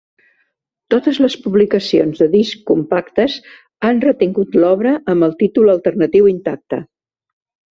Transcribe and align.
Totes 0.93 1.19
les 1.25 1.33
publicacions 1.43 2.21
de 2.23 2.27
discs 2.31 2.63
compactes 2.71 3.37
han 3.91 4.01
retingut 4.07 4.59
l'obra 4.65 4.97
amb 5.15 5.29
el 5.29 5.37
títol 5.45 5.75
alternatiu 5.77 6.33
intacte. 6.33 6.83